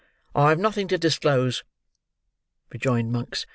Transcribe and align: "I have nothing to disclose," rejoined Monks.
"I 0.33 0.49
have 0.49 0.57
nothing 0.57 0.87
to 0.87 0.97
disclose," 0.97 1.63
rejoined 2.71 3.11
Monks. 3.11 3.45